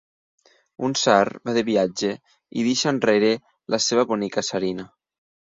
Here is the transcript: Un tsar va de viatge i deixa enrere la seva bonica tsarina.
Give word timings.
Un 0.87 0.95
tsar 0.97 1.29
va 1.49 1.53
de 1.57 1.63
viatge 1.67 2.09
i 2.15 2.65
deixa 2.69 2.89
enrere 2.95 3.31
la 3.75 3.83
seva 3.91 4.09
bonica 4.15 4.47
tsarina. 4.49 4.89